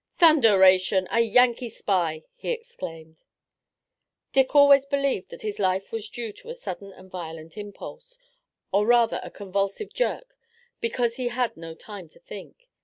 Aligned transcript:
"Thunderation, 0.13 1.07
a 1.11 1.19
Yankee 1.19 1.69
spy!" 1.69 2.23
he 2.33 2.49
exclaimed. 2.49 3.21
Dick 4.31 4.55
always 4.55 4.87
believed 4.87 5.29
that 5.29 5.43
his 5.43 5.59
life 5.59 5.91
was 5.91 6.09
due 6.09 6.33
to 6.33 6.49
a 6.49 6.55
sudden 6.55 6.91
and 6.91 7.11
violent 7.11 7.55
impulse, 7.55 8.17
or 8.71 8.87
rather 8.87 9.19
a 9.23 9.29
convulsive 9.29 9.93
jerk, 9.93 10.35
because 10.79 11.17
he 11.17 11.27
had 11.27 11.55
no 11.55 11.75
time 11.75 12.09
to 12.09 12.19
think. 12.19 12.67